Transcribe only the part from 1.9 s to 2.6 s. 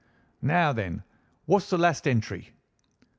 entry?"